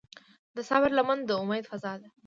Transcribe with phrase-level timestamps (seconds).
[0.55, 2.07] د صبر لمن د امید فضا ده.